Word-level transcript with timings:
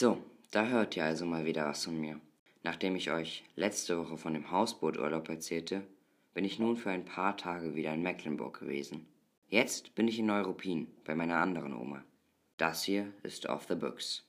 So, 0.00 0.16
da 0.50 0.66
hört 0.66 0.96
ihr 0.96 1.04
also 1.04 1.26
mal 1.26 1.44
wieder 1.44 1.66
was 1.66 1.84
von 1.84 2.00
mir. 2.00 2.18
Nachdem 2.62 2.96
ich 2.96 3.10
euch 3.10 3.44
letzte 3.54 3.98
Woche 3.98 4.16
von 4.16 4.32
dem 4.32 4.50
Hausbooturlaub 4.50 5.28
erzählte, 5.28 5.82
bin 6.32 6.42
ich 6.46 6.58
nun 6.58 6.78
für 6.78 6.88
ein 6.88 7.04
paar 7.04 7.36
Tage 7.36 7.74
wieder 7.74 7.92
in 7.92 8.00
Mecklenburg 8.00 8.60
gewesen. 8.60 9.06
Jetzt 9.50 9.94
bin 9.94 10.08
ich 10.08 10.18
in 10.18 10.24
Neuruppin 10.24 10.86
bei 11.04 11.14
meiner 11.14 11.36
anderen 11.36 11.74
Oma. 11.74 12.02
Das 12.56 12.82
hier 12.82 13.12
ist 13.24 13.44
Off 13.44 13.66
the 13.68 13.74
Books. 13.74 14.24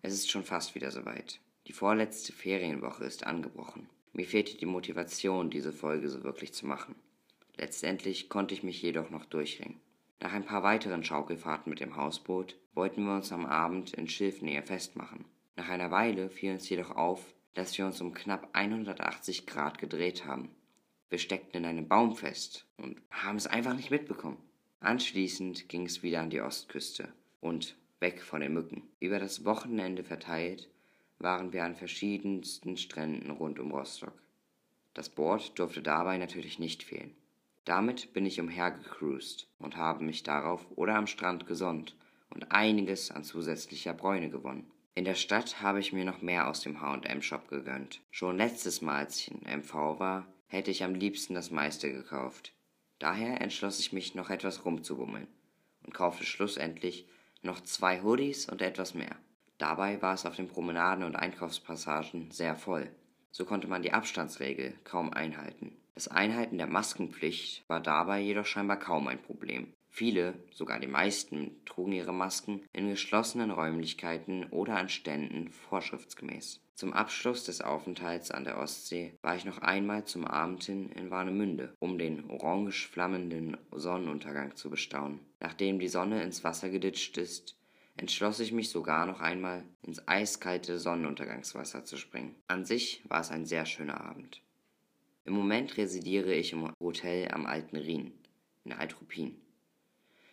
Es 0.00 0.14
ist 0.14 0.30
schon 0.30 0.44
fast 0.44 0.74
wieder 0.74 0.90
soweit. 0.90 1.40
Die 1.66 1.74
vorletzte 1.74 2.32
Ferienwoche 2.32 3.04
ist 3.04 3.26
angebrochen. 3.26 3.86
Mir 4.14 4.24
fehlte 4.24 4.56
die 4.56 4.64
Motivation, 4.64 5.50
diese 5.50 5.74
Folge 5.74 6.08
so 6.08 6.24
wirklich 6.24 6.54
zu 6.54 6.64
machen. 6.64 6.94
Letztendlich 7.56 8.28
konnte 8.28 8.54
ich 8.54 8.62
mich 8.62 8.82
jedoch 8.82 9.10
noch 9.10 9.24
durchringen. 9.24 9.80
Nach 10.20 10.32
ein 10.32 10.44
paar 10.44 10.62
weiteren 10.62 11.04
Schaukelfahrten 11.04 11.70
mit 11.70 11.80
dem 11.80 11.96
Hausboot 11.96 12.56
wollten 12.74 13.04
wir 13.04 13.14
uns 13.14 13.30
am 13.32 13.46
Abend 13.46 13.94
in 13.94 14.08
Schilfnähe 14.08 14.62
festmachen. 14.62 15.24
Nach 15.56 15.68
einer 15.68 15.90
Weile 15.90 16.30
fiel 16.30 16.52
uns 16.52 16.68
jedoch 16.68 16.90
auf, 16.90 17.34
dass 17.54 17.76
wir 17.78 17.86
uns 17.86 18.00
um 18.00 18.12
knapp 18.12 18.48
180 18.52 19.46
Grad 19.46 19.78
gedreht 19.78 20.24
haben. 20.24 20.50
Wir 21.10 21.18
steckten 21.18 21.62
in 21.62 21.68
einem 21.68 21.86
Baum 21.86 22.16
fest 22.16 22.66
und 22.76 23.00
haben 23.10 23.36
es 23.36 23.46
einfach 23.46 23.74
nicht 23.74 23.90
mitbekommen. 23.90 24.38
Anschließend 24.80 25.68
ging 25.68 25.86
es 25.86 26.02
wieder 26.02 26.20
an 26.20 26.30
die 26.30 26.40
Ostküste 26.40 27.12
und 27.40 27.76
weg 28.00 28.20
von 28.20 28.40
den 28.40 28.52
Mücken. 28.52 28.82
Über 28.98 29.18
das 29.18 29.44
Wochenende 29.44 30.02
verteilt 30.02 30.68
waren 31.18 31.52
wir 31.52 31.64
an 31.64 31.76
verschiedensten 31.76 32.76
Stränden 32.76 33.30
rund 33.30 33.58
um 33.60 33.70
Rostock. 33.70 34.20
Das 34.92 35.08
Board 35.08 35.58
durfte 35.58 35.82
dabei 35.82 36.18
natürlich 36.18 36.58
nicht 36.58 36.82
fehlen. 36.82 37.14
Damit 37.64 38.12
bin 38.12 38.26
ich 38.26 38.40
umhergecruised 38.40 39.48
und 39.58 39.76
habe 39.76 40.04
mich 40.04 40.22
darauf 40.22 40.66
oder 40.76 40.96
am 40.96 41.06
Strand 41.06 41.46
gesonnt 41.46 41.96
und 42.28 42.52
einiges 42.52 43.10
an 43.10 43.24
zusätzlicher 43.24 43.94
Bräune 43.94 44.28
gewonnen. 44.28 44.70
In 44.94 45.04
der 45.04 45.14
Stadt 45.14 45.60
habe 45.62 45.80
ich 45.80 45.92
mir 45.92 46.04
noch 46.04 46.22
mehr 46.22 46.48
aus 46.48 46.60
dem 46.60 46.80
H&M-Shop 46.80 47.48
gegönnt. 47.48 48.00
Schon 48.10 48.36
letztes 48.36 48.80
Mal, 48.80 48.98
als 48.98 49.18
ich 49.18 49.30
in 49.30 49.40
MV 49.60 49.74
war, 49.98 50.26
hätte 50.46 50.70
ich 50.70 50.84
am 50.84 50.94
liebsten 50.94 51.34
das 51.34 51.50
meiste 51.50 51.90
gekauft. 51.90 52.52
Daher 52.98 53.40
entschloss 53.40 53.80
ich 53.80 53.92
mich, 53.92 54.14
noch 54.14 54.30
etwas 54.30 54.64
rumzubummeln 54.64 55.26
und 55.84 55.94
kaufte 55.94 56.24
schlussendlich 56.24 57.08
noch 57.42 57.60
zwei 57.60 58.02
Hoodies 58.02 58.48
und 58.48 58.62
etwas 58.62 58.94
mehr. 58.94 59.16
Dabei 59.58 60.00
war 60.02 60.14
es 60.14 60.26
auf 60.26 60.36
den 60.36 60.48
Promenaden 60.48 61.04
und 61.04 61.16
Einkaufspassagen 61.16 62.30
sehr 62.30 62.54
voll. 62.56 62.90
So 63.30 63.44
konnte 63.44 63.68
man 63.68 63.82
die 63.82 63.92
Abstandsregel 63.92 64.74
kaum 64.84 65.12
einhalten. 65.12 65.76
Das 65.94 66.08
Einhalten 66.08 66.58
der 66.58 66.66
Maskenpflicht 66.66 67.68
war 67.68 67.80
dabei 67.80 68.20
jedoch 68.20 68.46
scheinbar 68.46 68.78
kaum 68.78 69.06
ein 69.06 69.22
Problem. 69.22 69.72
Viele, 69.88 70.34
sogar 70.50 70.80
die 70.80 70.88
meisten, 70.88 71.64
trugen 71.66 71.92
ihre 71.92 72.12
Masken 72.12 72.62
in 72.72 72.88
geschlossenen 72.88 73.52
Räumlichkeiten 73.52 74.46
oder 74.50 74.76
an 74.76 74.88
Ständen 74.88 75.52
vorschriftsgemäß. 75.52 76.60
Zum 76.74 76.92
Abschluss 76.92 77.44
des 77.44 77.60
Aufenthalts 77.60 78.32
an 78.32 78.42
der 78.42 78.58
Ostsee 78.58 79.16
war 79.22 79.36
ich 79.36 79.44
noch 79.44 79.58
einmal 79.58 80.04
zum 80.04 80.24
Abend 80.24 80.64
hin 80.64 80.90
in 80.90 81.12
Warnemünde, 81.12 81.76
um 81.78 81.96
den 81.96 82.28
orange 82.28 82.88
flammenden 82.88 83.56
Sonnenuntergang 83.70 84.56
zu 84.56 84.70
bestaunen. 84.70 85.20
Nachdem 85.38 85.78
die 85.78 85.86
Sonne 85.86 86.24
ins 86.24 86.42
Wasser 86.42 86.70
geditscht 86.70 87.16
ist, 87.16 87.56
entschloss 87.96 88.40
ich 88.40 88.50
mich 88.50 88.70
sogar 88.70 89.06
noch 89.06 89.20
einmal 89.20 89.62
ins 89.82 90.08
eiskalte 90.08 90.80
Sonnenuntergangswasser 90.80 91.84
zu 91.84 91.96
springen. 91.96 92.34
An 92.48 92.64
sich 92.64 93.04
war 93.08 93.20
es 93.20 93.30
ein 93.30 93.46
sehr 93.46 93.64
schöner 93.64 94.00
Abend. 94.00 94.43
Im 95.26 95.32
Moment 95.32 95.78
residiere 95.78 96.34
ich 96.34 96.52
im 96.52 96.70
Hotel 96.80 97.30
am 97.30 97.46
Alten 97.46 97.76
Rhin 97.76 98.12
in 98.64 98.72
Altruppin. 98.72 99.40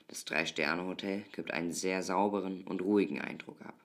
Das 0.08 0.26
Drei-Sterne-Hotel 0.26 1.24
gibt 1.32 1.52
einen 1.52 1.72
sehr 1.72 2.04
sauberen 2.04 2.64
und 2.66 2.82
ruhigen 2.82 3.22
Eindruck 3.22 3.62
ab. 3.62 3.80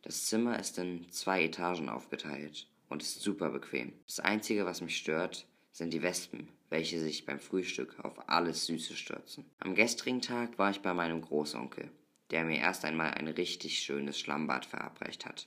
Das 0.00 0.24
Zimmer 0.26 0.58
ist 0.58 0.78
in 0.78 1.10
zwei 1.10 1.44
Etagen 1.44 1.90
aufgeteilt 1.90 2.66
und 2.88 3.02
ist 3.02 3.20
super 3.20 3.50
bequem. 3.50 3.92
Das 4.06 4.20
Einzige, 4.20 4.64
was 4.64 4.80
mich 4.80 4.96
stört, 4.96 5.46
sind 5.72 5.92
die 5.92 6.02
Wespen, 6.02 6.48
welche 6.70 6.98
sich 6.98 7.26
beim 7.26 7.38
Frühstück 7.38 8.02
auf 8.02 8.28
alles 8.28 8.64
Süße 8.66 8.96
stürzen. 8.96 9.44
Am 9.58 9.74
gestrigen 9.74 10.22
Tag 10.22 10.58
war 10.58 10.70
ich 10.70 10.80
bei 10.80 10.94
meinem 10.94 11.20
Großonkel, 11.20 11.90
der 12.30 12.44
mir 12.44 12.58
erst 12.58 12.86
einmal 12.86 13.12
ein 13.12 13.28
richtig 13.28 13.78
schönes 13.80 14.18
Schlammbad 14.18 14.64
verabreicht 14.64 15.26
hat. 15.26 15.46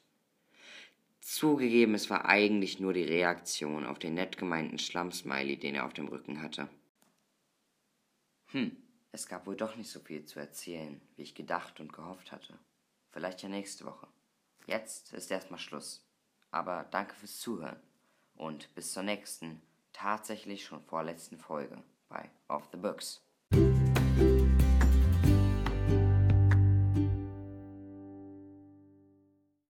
Zugegeben, 1.26 1.96
es 1.96 2.12
war 2.12 2.26
eigentlich 2.26 2.80
nur 2.80 2.94
die 2.94 3.04
Reaktion 3.04 3.88
auf 3.88 3.98
den 3.98 4.14
nett 4.14 4.38
gemeinten 4.38 4.78
Schlammsmiley, 4.78 5.58
den 5.58 5.74
er 5.74 5.88
auf 5.88 5.94
dem 5.94 6.08
Rücken 6.08 6.40
hatte. 6.40 6.70
Hm, 8.52 8.78
es 9.12 9.26
gab 9.28 9.48
wohl 9.48 9.56
doch 9.56 9.76
nicht 9.76 9.90
so 9.90 10.00
viel 10.00 10.24
zu 10.26 10.40
erzählen, 10.40 11.02
wie 11.16 11.24
ich 11.24 11.34
gedacht 11.34 11.80
und 11.80 11.92
gehofft 11.92 12.32
hatte. 12.32 12.60
Vielleicht 13.10 13.42
ja 13.42 13.50
nächste 13.50 13.86
Woche. 13.86 14.08
Jetzt 14.68 15.14
ist 15.14 15.32
erstmal 15.32 15.60
Schluss. 15.60 16.06
Aber 16.52 16.86
danke 16.92 17.16
fürs 17.16 17.40
Zuhören 17.40 17.82
und 18.36 18.74
bis 18.76 18.94
zur 18.94 19.02
nächsten, 19.02 19.64
tatsächlich 19.94 20.64
schon 20.64 20.84
vorletzten 20.84 21.40
Folge 21.40 21.82
bei 22.08 22.30
Off 22.50 22.70
the 22.72 22.78
Books. 22.78 23.20